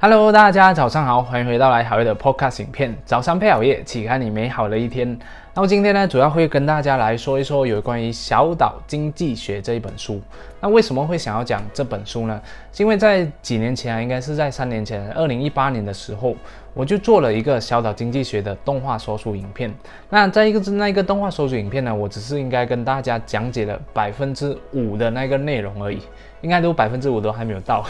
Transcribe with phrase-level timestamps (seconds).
[0.00, 2.96] Hello，大家早上好，欢迎回到来好业的 Podcast 影片。
[3.04, 5.18] 早上配好夜，启开你美好的一天。
[5.58, 10.22] 那么今天呢，主要会跟大家来说一说有关于《小岛经济学》这一本书。
[10.60, 12.40] 那为什么会想要讲这本书呢？
[12.72, 16.36] 是因为在几年前啊，应该是在三年前，二零一八年的时候，
[16.74, 19.74] 我就做了一个《小岛经济学》的动画说书影片。
[20.08, 26.00] 那在一个那一个动画说书影片呢，我只是应该跟大家讲解了百分之五的那个内容而已。
[26.40, 27.84] 应该都百分之五都还没有到，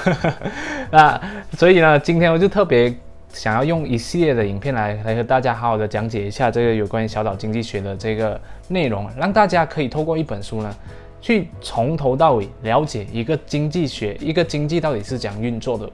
[0.90, 1.20] 那
[1.52, 2.90] 所以呢，今天我就特别
[3.32, 10.74] 想要用一系列的影片来来和大家好好的讲解一下这个有关于小岛经济学的这个内容，让大家可以透过一本书呢，
[11.20, 15.88] 去从头到尾了解一个经济学，一个经济到底是怎样运作的。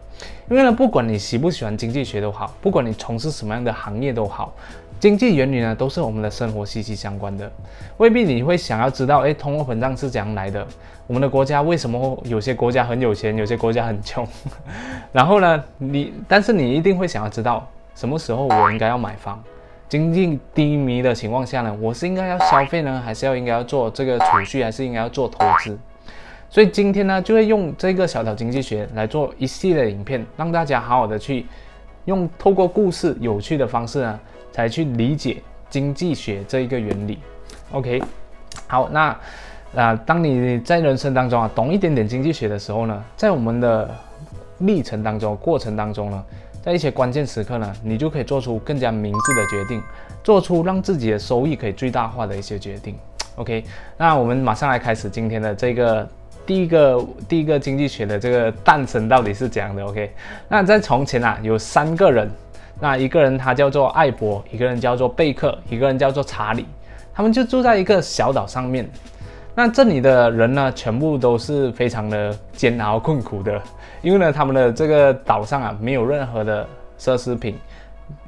[0.49, 4.55] 因为呢，不管你喜不喜欢经济学都好，不管你从事什么样的行业都好。
[5.05, 7.53] 经济原理呢，都是我们的生活息息相关的，
[7.99, 10.67] 未必你会想要知道，哎，通货膨胀是怎样来的？
[11.07, 14.27] 我们的国家为什么有些国家很有钱，有些国家很穷？
[15.13, 19.45] 然后呢，你，但是你一定会想要知道，什么时候我应该要买房？
[19.91, 25.79] 经济低迷的情况下呢，我是应该要消费呢，还是要应该要做这个储蓄，还是应该要做投资？
[26.49, 31.45] 所以今天呢，就会用这个小岛经济学来做一系列影片，让大家好好的去
[32.07, 34.19] 用透过故事有趣的方式呢。
[34.55, 37.19] 才去理解经济学这一个原理
[37.73, 38.01] ，OK，
[38.69, 39.19] 好，那
[39.75, 43.91] 啊，当你在人生当中啊懂一点点经济学的时候呢，在我们的
[44.59, 46.25] 历程当中、过程当中呢，
[46.63, 49.83] 在一些关键时刻呢，你就可以做出更加明智的决定，
[50.23, 52.97] 做出让自己的收益可以最大化的一些决定
[53.35, 53.65] ，OK，
[53.97, 56.09] 那我们马上来开始今天的这个
[56.47, 60.13] 第一个第一个经济学的这个诞生到底是怎样的？OK，
[60.47, 62.31] 那在从前啊，有三个人。
[62.85, 66.67] 那一个人他叫做艾博，一个人叫做贝克，一个人叫做查理，
[67.15, 68.87] 他们就住在一个小岛上面。
[69.55, 73.59] 那这里的人呢，全部都是非常的煎熬困苦的，
[74.03, 76.69] 因为呢，他们的这个岛上啊，没有任何的
[76.99, 77.57] 奢侈品，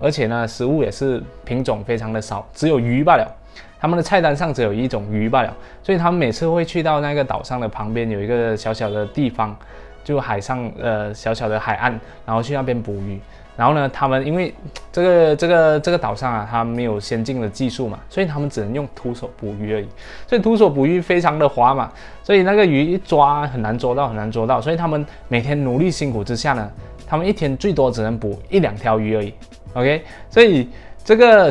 [0.00, 3.30] 而且呢，食物也是品种非常的少，只有鱼罢了。
[3.78, 9.54] 他们的菜单上只有一种鱼罢了，所以他们每次会去到那个岛上的旁边有一个小小的地方，
[10.02, 13.20] 就海上呃小小的海岸，然后去那边捕鱼。
[13.56, 14.54] 然后呢，他们因为
[14.92, 19.88] 这个这个这个岛上啊，它没有先进的技术嘛，所以他们只能用徒手捕鱼而已。
[20.26, 21.90] 所以徒手捕鱼非常的滑嘛，
[22.22, 24.60] 所以那个鱼一抓很难捉到，很难捉到。
[24.60, 26.70] 所以他们每天努力辛苦之下呢，
[27.06, 29.32] 他们一天最多只能捕一两条鱼而已。
[29.72, 30.68] OK，所以
[31.02, 31.50] 这个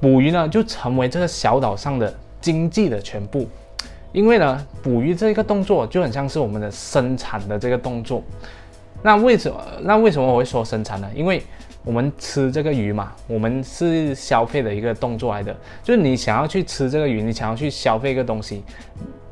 [0.00, 3.46] 捕鱼呢，就成为这个小岛上的经济的全部。
[4.12, 8.22] 因为呢，捕鱼这个动作就很像是我们的生产的这个动作。
[9.02, 9.60] 那为什么？
[9.82, 11.10] 那为什么我会说生产呢？
[11.14, 11.42] 因为
[11.84, 15.54] 我们吃这个鱼嘛，我们是消费的一个动作来的。
[15.82, 18.62] 就是你想要去吃这个鱼，你想要去消费一个东西，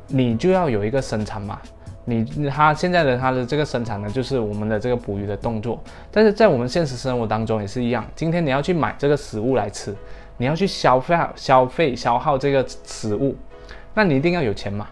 [0.07, 1.59] 你就要有一个生产嘛。
[2.03, 5.81] 你它现在的它的这个生产呢，就是我们的这个捕鱼的动作。
[6.11, 8.05] 但是在我们现实生活当中也是一样。
[8.15, 9.95] 今天你要去买这个食物来吃，
[10.37, 13.37] 你要去消费消费消耗这个食物，
[13.93, 14.87] 那你一定要有钱嘛，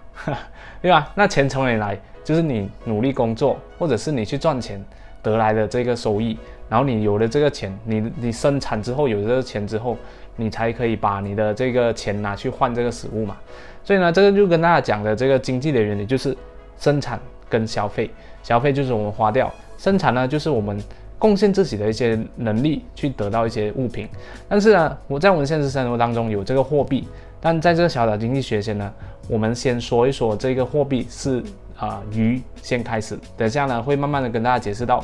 [0.81, 1.11] 对吧？
[1.15, 1.99] 那钱从哪里来？
[2.29, 4.79] 就是你努力工作，或者是你去赚钱
[5.23, 6.37] 得来的这个收益，
[6.69, 9.97] 然后你有了这个钱，你你生产之后有这个钱之后，
[10.35, 13.35] 你才可以把你的这个钱拿去换这个食物嘛。
[13.83, 16.37] 所以呢，这个就跟大家讲的这个经济的原理就是
[16.77, 17.19] 生产
[17.49, 18.11] 跟消费，
[18.43, 20.79] 消费就是我们花掉，生产呢就是我们
[21.17, 24.07] 贡献自己的一些能力去得到一些物品。
[24.47, 27.07] 但是呢，我在我们现实生活当中有这个货币，
[27.41, 28.93] 但在这个小岛经济学先呢，
[29.27, 31.43] 我们先说一说这个货币是。
[31.79, 35.01] 啊，鱼先开始，等下呢会慢慢的跟大家解释到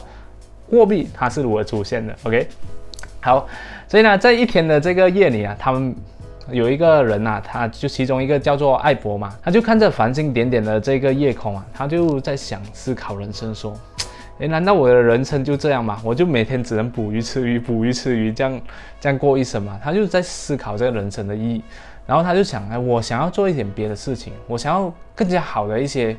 [0.69, 2.13] 货币它是如何出现的。
[2.23, 2.45] OK，
[3.21, 3.47] 好，
[3.87, 5.95] 所以呢在一天的这个夜里啊，他们
[6.51, 13.73] 有一个人呐，他就其中一个叫做艾博嘛，他就看着繁星点点的这个夜空啊，他就在想思考人生，说，
[14.39, 15.99] 诶，难道我的人生就这样吗？
[16.03, 18.61] 我就每天只能捕鱼吃鱼，捕鱼吃鱼，这样
[18.99, 19.79] 这样过一生嘛？
[19.83, 21.63] 他就在思考这个人生的意义，
[22.05, 26.15] 然后他就想，哎，我想要做一点别的事情，我想要更加好的一些。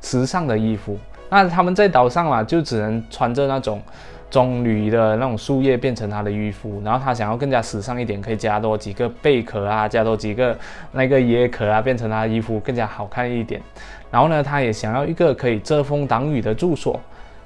[0.00, 0.96] 时尚的衣服，
[1.28, 3.82] 那他们在岛上嘛，就只能穿着那种
[4.30, 6.80] 棕榈的那种树叶变成他的衣服。
[6.84, 10.56] 然后他想要更加时尚一点，可以加多几个贝壳啊，加多几个
[10.92, 13.60] 那个椰壳啊，变成他的衣服更加好看一点。
[14.08, 17.00] 然后呢，他也想要一个可以遮风挡雨的住所。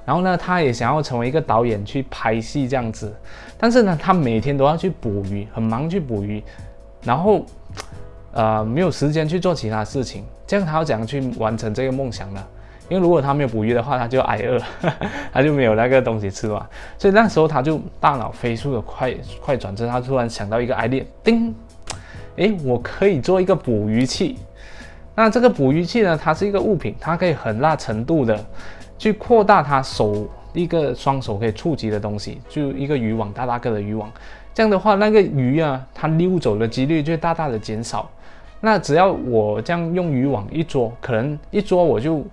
[0.05, 3.13] 然后呢，他也想要成为一个导演去拍戏这样子。
[3.57, 6.43] 但是呢，他每天都要去捕鱼，很忙去捕鱼，
[7.03, 7.45] 然后
[8.33, 10.25] 呃没有时间去做其他事情。
[10.45, 12.43] 这样他要怎样去完成这个梦想呢？
[12.89, 14.61] 因为如果他没有捕鱼的话，他就挨饿，
[15.31, 16.67] 他就没有那个东西吃嘛。
[16.97, 21.55] 所以那时候他就大脑飞速的快快转，之后他突然想到一个 idea，叮，
[22.35, 24.37] 诶，我可以做一个捕鱼器。
[25.15, 28.37] 那这个捕鱼器呢，它是一个物品，它可以很大程度的
[28.97, 34.11] 去扩大它手一个双手可以触及的东西，就一个渔网，大大个的渔网。
[34.53, 38.07] 这样的话，那个鱼啊，它溜走的几率就大大的减少。
[38.61, 42.23] 那只要我这样用渔网一捉，可能一捉我就，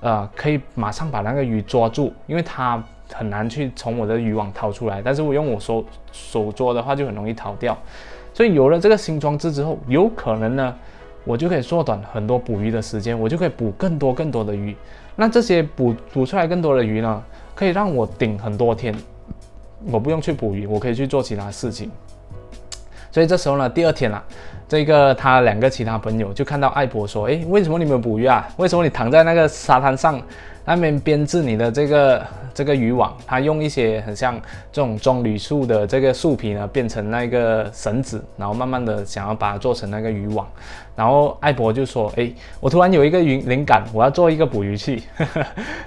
[0.00, 2.82] 呃，可以马上把那个鱼抓住，因为它
[3.12, 5.02] 很难去从我的渔网掏出来。
[5.04, 7.76] 但是我用我手手捉的话，就很容易逃掉。
[8.32, 10.74] 所以有了这个新装置之后，有可能呢，
[11.24, 14.76] 我就可以缩短很多捕鱼的时间，我就可以捕更多更多的鱼。
[15.16, 17.22] 那这些捕捕出来更多的鱼呢，
[17.54, 18.94] 可以让我顶很多天。
[19.90, 21.90] 我不用去捕鱼，我可以去做其他事情。
[23.10, 24.22] 所以这时候呢，第二天啦，
[24.66, 28.48] 这个他两个其他朋友就看到艾博说：“诶，为什么你们捕鱼啊？
[28.56, 30.20] 为什么你躺在那个沙滩上，
[30.64, 33.14] 那边编织你的这个这个渔网？
[33.26, 34.40] 他用一些很像
[34.72, 40.46] 这种棕榈树的这个树皮呢，变成那个绳子，然后慢慢的想要把它做成那个渔网。
[40.96, 45.02] 然后艾博就说：诶，我突然有一个灵灵感，我要做一个捕鱼器。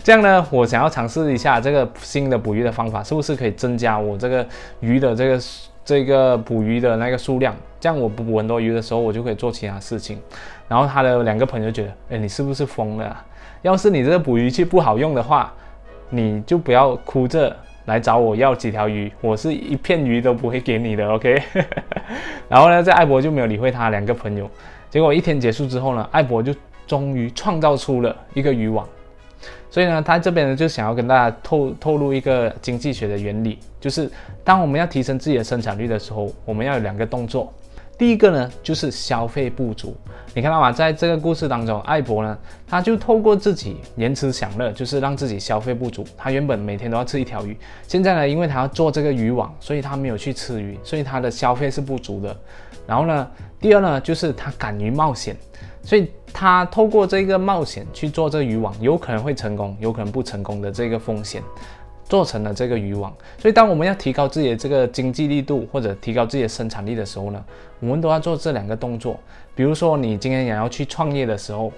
[0.04, 4.46] 这样呢，我想要尝试一下这个新的捕鱼的方法，是不是可以增加我这个
[4.82, 5.40] 鱼的这个。”
[5.88, 10.20] 这个捕鱼的那个数量，这样我捕很多鱼的时候，我就可以做其他事情。
[10.68, 13.24] 然后他的两个朋友觉得，哎，你是不是疯了？
[13.62, 15.54] 要是你这个捕鱼器不好用的话，
[16.10, 17.56] 你就不要哭着
[17.86, 21.42] 来找我要几条鱼，我是一片鱼都不会给你的，OK？
[22.50, 24.50] 然后呢，这艾博就没有理会他两个朋友。
[24.90, 26.54] 结果一天结束之后呢，艾博就
[26.86, 28.88] 终于创造出了一个渔网。
[29.70, 34.10] 所以呢，他这边呢就想要跟大家透透露一个经济学的原理，就是
[34.44, 37.54] 当我们要提升自己的生产率的时候，我们要有两个动作。
[37.98, 39.96] 第一个呢就是消费不足。
[40.34, 40.72] 你看到吗？
[40.72, 46.06] 在这个故事当中，艾博呢他就透过自己延迟享乐，就是让自己消费不足。
[46.16, 47.58] 他原本每天都要吃一条鱼，
[47.88, 52.38] 现在呢，因为他要做这个渔网，所以他没有去吃鱼，所以他的消费是不足的。
[52.86, 53.28] 然后呢，
[53.60, 55.36] 第二呢就是他敢于冒险。
[55.82, 61.42] 所以他透过这个冒险去做这个渔网，有可能会成功，有可能不成功的这个风险，
[62.10, 63.14] 做成了这个渔网。
[63.38, 67.44] 所以当我们要提高自己的这个经济力度或者提高自己的生产力的时候呢，
[67.80, 69.20] 我们都要做这两个动作。
[69.56, 71.72] 比如说你今天想要去创业的时候，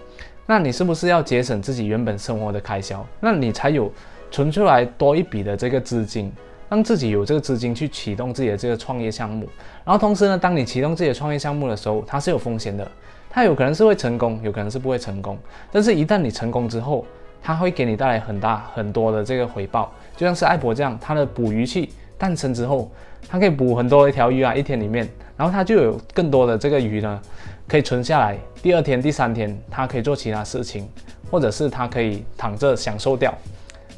[0.45, 3.05] 那你是不是要节省自己原本生活的开销？
[3.19, 3.91] 那你才有
[4.31, 6.31] 存出来多一笔的这个资金，
[6.69, 9.47] 让自己有这个资金去启动自己的这个创业项目。
[9.85, 12.89] 然后同时呢，当你启动自己的创业项目的时候，它是有风险的。
[13.31, 15.37] 它有可能是会成功，有可能是不会成功。
[15.71, 17.05] 但是，一旦你成功之后，
[17.41, 19.91] 它会给你带来很大很多的这个回报。
[20.15, 22.91] 就像是艾博这样，它的捕鱼器诞生之后，
[23.27, 25.07] 它可以捕很多一条鱼啊，一天里面，
[25.37, 27.21] 然后它就有更多的这个鱼呢，
[27.67, 28.37] 可以存下来。
[28.61, 30.87] 第二天、第三天，它可以做其他事情，
[31.31, 33.33] 或者是它可以躺着享受掉。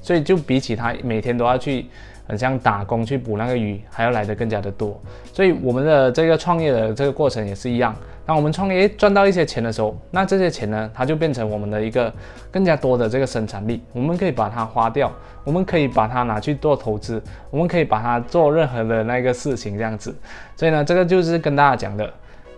[0.02, 1.88] 所以，就比起它每天都要去。
[2.32, 4.98] 很像打工去捕那个鱼，还要来的更加的多，
[5.34, 7.94] 所以我们的这个创业的这个过程也是一样。
[8.26, 12.14] 当我们创业赚到一些钱的时候，那这些钱呢，它就变成我们的一个
[12.50, 15.12] 更加多的这个生产力，我们可以把它花掉，
[15.44, 20.16] 我们可以把它拿去做投资，我们可以把它做任何的那个事情这样子。
[20.56, 22.10] 所以呢，这个就是跟大家讲的，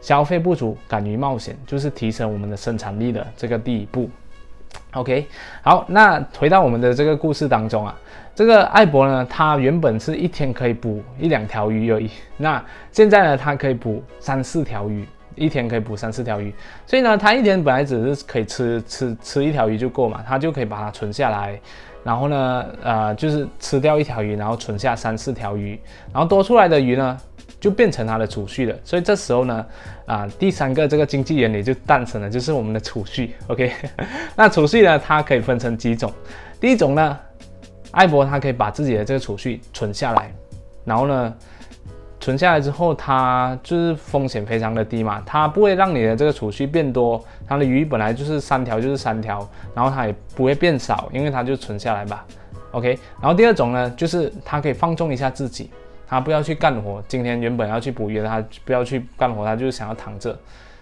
[0.01, 4.07] 消费不足，敢于冒险，就是提升我们的生产力的这个第一步。
[4.93, 5.27] OK，
[5.61, 7.95] 好，那回到我们的这个故事当中啊。
[8.35, 16.51] 这个艾博呢，他原本是一天可以捕一两条鱼而已，那现在呢，他可以捕三四条鱼，一天可以捕三四条鱼，
[16.87, 21.59] 所以呢，他一天本来只是可以吃吃吃一条鱼就够嘛，他就可以把它存下来，
[22.03, 25.79] 然后呢，呃，就是吃掉一条鱼，然后存下三四条鱼，
[26.11, 27.15] 然后多出来的鱼呢，
[27.63, 28.75] 就变成他的储蓄了。
[28.83, 29.65] 所以这时候呢，
[30.05, 33.33] 啊，第三个这个经济原理就诞生了，就是我们的储蓄。
[33.47, 33.71] OK，
[34.35, 36.11] 那储蓄呢，它可以分成几种，
[36.59, 37.17] 第一种呢。
[37.91, 40.33] 艾博他可以把自己的这个储蓄存下来，
[40.83, 41.31] 然后呢，
[42.19, 52.25] 存下来之后，它就是风险非常的低嘛，它不会让你的这个储蓄变多，它的鱼本来就是三条就是三条，然后它也不会变少，因为它就存下来吧。
[52.71, 55.69] OK，然后第二种呢，就是它可以放纵一下自己，
[56.07, 60.37] 他不要去干活，今天原本要去捕鱼，他不要去干活，他就是想要躺着，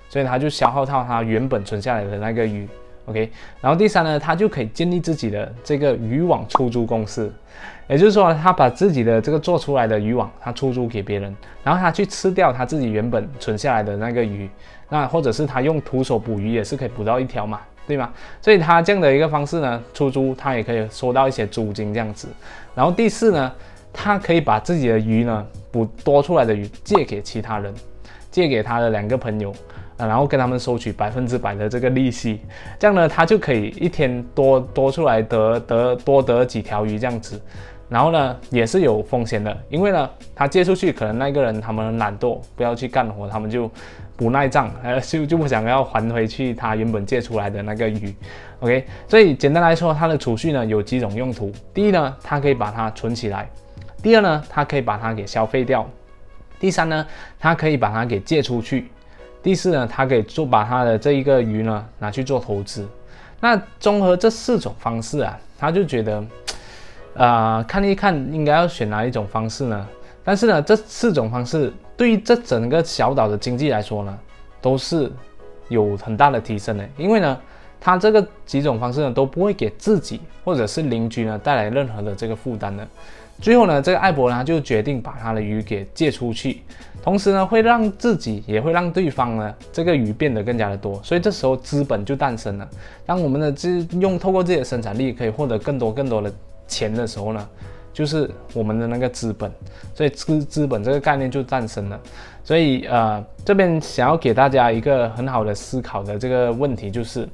[0.10, 2.68] 所以他就消耗到他原本存下来的那个鱼。
[3.06, 7.34] OK，然后第三呢，他就可以建立自己的这个渔网出租公司，
[7.88, 14.48] 也就是说，他把自己的这个做出来的渔网，他出租给别人，然后他去吃掉他自己原本存下来的那个鱼，
[14.88, 18.14] 那或者是他用徒手捕鱼也是可以捕到一条嘛，对吗？
[18.40, 22.28] 所以他这样的一个方式呢，出租他也可以收到一些租金这样子。
[22.76, 23.52] 然后第四呢，
[23.94, 27.74] 他可以把自己的鱼呢捕多出来的鱼借给其他人，
[28.30, 29.54] 借给他的两个朋友。
[29.98, 32.40] 呃然后跟他们收取百分之百的这个利息，
[32.80, 37.40] 这样呢，他就可以一天多多出来得得多得几条鱼这样子，
[37.88, 43.70] 然后呢也是有风险的，因为呢他借出去，可能那个人他们懒惰，不要去干活，他们就
[44.18, 48.12] 不耐账，呃就就不想要还回去他原本借出来的那个鱼。
[48.62, 51.52] OK，所以简单来说，它的储蓄呢有几种用途。
[51.76, 53.46] 第一呢，它可以把它存起来；
[54.02, 55.84] 第二呢，它可以把它给消费掉；
[56.60, 57.06] 第三呢，
[57.40, 58.84] 它可以把它给借出去；
[59.44, 62.88] 第四呢，它可以做把它的这一个鱼呢拿去做投资。
[63.40, 66.24] 那综合这四种方式啊，他就觉得，
[67.14, 69.88] 呃，看一看应该要选哪一种方式呢？
[70.24, 74.18] 但是呢，这四种方式对于这整个小岛的经济来说呢，
[74.62, 75.12] 都是
[75.70, 77.38] 有很大的提升的，因为呢。
[77.84, 82.88] 他这个几种方式呢，都不会给自己或者是邻居呢带来任何的这个负担的。
[83.42, 86.62] 最后呢，这个艾博呢就决定把他的鱼给借出去，
[87.02, 91.02] 同时呢会让自己也会让对方呢这个鱼变得更加的多。
[91.04, 92.70] 所以这时候资本就诞生了。
[93.04, 96.32] 当我们的资用透过自己的生产力可以获得更多更多的
[96.68, 97.50] 钱的时候呢，
[97.92, 99.52] 就是我们的那个资本。
[99.96, 102.00] 所以资资本这个概念就诞生了。
[102.44, 107.28] 所以呃这边想要给大家一个很好的思考的这个问题就是。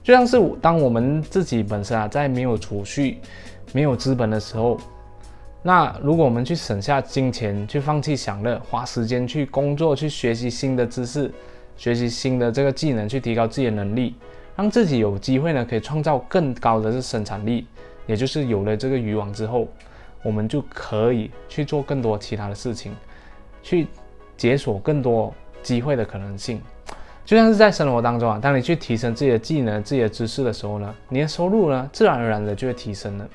[0.00, 3.18] 就像是当我们自己本身啊，在没有储蓄、
[3.72, 4.80] 没有资本的时候，
[5.62, 11.30] 那如果我们去省下金钱，去放弃享乐，花时间去工作，去学习新的知识，
[11.76, 14.14] 学习新的这个技能，去提高自己的能力，
[14.56, 17.66] 让自己有机会呢，可以创造更高的是生产力，
[18.06, 19.66] 也就是有了这个渔网之后，
[20.22, 22.94] 我们就可以去做更多其他的事情，
[23.62, 23.88] 去
[24.36, 26.62] 解锁更多机会的可能性。
[27.24, 33.28] 就像是在生活当中啊，当你去提升自己的技能、自己的知识的时候呢，你的收入呢，自然而然的就会提升了，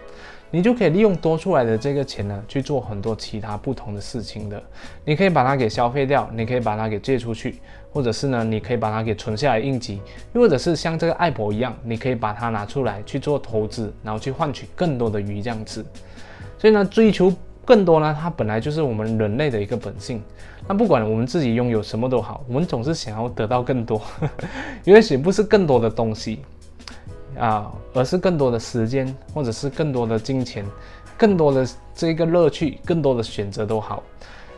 [0.53, 4.61] 你就可以利用多出来的这个钱呢，去做很多其他不同的事情的。
[5.03, 7.55] 你可以把它给消费掉，你可以把它给借出去，
[7.91, 9.99] 或者是呢，你可以把它给存下来应急，
[10.33, 15.83] 又或者是像这个爱博一样，你可以把它拿出来去做投资，然后去换取更多的鱼这样子。
[16.59, 17.33] 所以呢，追求。
[17.65, 20.21] 更多呢，它本来就是我们人类的一个本性。
[20.67, 24.01] 那不管我们自己拥有什么都好，我们总是想要得到更多。
[24.83, 26.39] 也许不是更多的东西
[27.37, 30.65] 啊，而是更多的时间，或者是更多的金钱，
[31.17, 34.01] 更多的这个乐趣，更多的选择都好。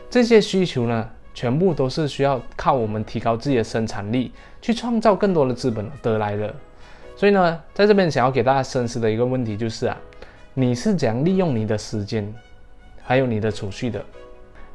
[0.08, 6.54] 这些需求呢，全部都是需要靠我们提高自己的生产力，去创造更多的资本得来的。
[7.16, 9.96] 所以呢，在这边想要给大家深思的一个问题就是啊，
[10.54, 12.32] 你是怎样利用你的时间？
[13.02, 14.04] 还有你的储蓄的，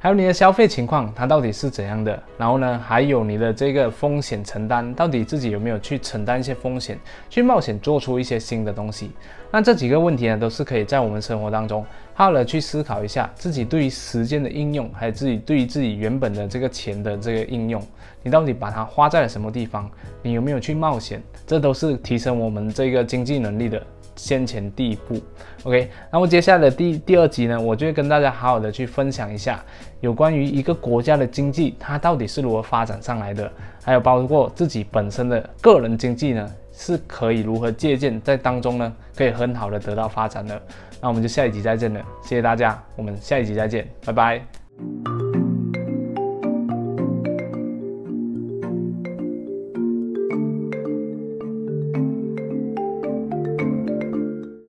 [0.03, 2.23] 还有你的消费情况，它到底是怎样的？
[2.35, 6.97] 然后呢，还有你的这个风险承担，到底自己有没有去承担一些风险，
[7.29, 9.11] 去冒险做出一些新的东西？
[9.51, 17.79] 那这几个问题呢，都是可以在我们生活当中好好的去思考一下，自己对于时间的应用，还有自己对于自己原本的这个钱的这个应用，
[18.23, 19.87] 你到底把它花在了什么地方？
[20.23, 21.21] 你有没有去冒险？
[21.45, 23.79] 这都是提升我们这个经济能力的。
[24.21, 25.19] 先前第一步
[25.63, 29.65] ，OK，那么接下来的第第二集呢，我就会跟大家好好的去分享一下
[29.99, 33.51] 有关于一个国家的经济，它到底是如何发展上来的，
[33.83, 40.61] 还有包括自己本身的个人经济呢，是可以如何借鉴在当中呢，可以很好的得到发展的。
[41.01, 45.30] 那我们就下一集再见了，谢谢大家，我们下一集再见，拜拜。